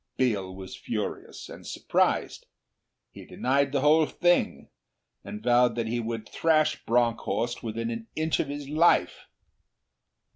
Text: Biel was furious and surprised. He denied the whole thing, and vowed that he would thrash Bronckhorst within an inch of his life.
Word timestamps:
Biel 0.17 0.55
was 0.55 0.75
furious 0.75 1.47
and 1.47 1.63
surprised. 1.67 2.47
He 3.11 3.23
denied 3.23 3.71
the 3.71 3.81
whole 3.81 4.07
thing, 4.07 4.69
and 5.23 5.43
vowed 5.43 5.75
that 5.75 5.85
he 5.85 5.99
would 5.99 6.27
thrash 6.27 6.83
Bronckhorst 6.87 7.61
within 7.61 7.91
an 7.91 8.07
inch 8.15 8.39
of 8.39 8.47
his 8.47 8.67
life. 8.67 9.27